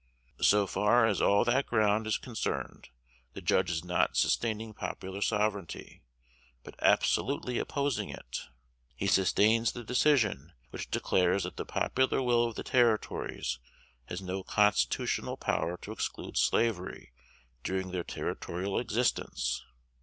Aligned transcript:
So 0.41 0.65
far 0.65 1.05
as 1.05 1.21
all 1.21 1.45
that 1.45 1.67
ground 1.67 2.07
is 2.07 2.17
concerned, 2.17 2.89
the 3.33 3.39
judge 3.41 3.69
is 3.69 3.85
not 3.85 4.17
sustaining 4.17 4.73
popular 4.73 5.21
sovereignty, 5.21 6.01
but 6.63 6.73
absolutely 6.81 7.59
opposing 7.59 8.09
it. 8.09 8.45
He 8.95 9.05
sustains 9.05 9.73
the 9.73 9.83
decision 9.83 10.53
which 10.71 10.89
declares 10.89 11.43
that 11.43 11.57
the 11.57 11.65
popular 11.67 12.19
will 12.19 12.45
of 12.45 12.55
the 12.55 12.63
Territories 12.63 13.59
has 14.05 14.23
no 14.23 14.41
constitutional 14.41 15.37
power 15.37 15.77
to 15.83 15.91
exclude 15.91 16.35
slavery 16.35 17.11
during 17.63 17.91
their 17.91 18.03
territorial 18.03 18.79
existence. 18.79 19.63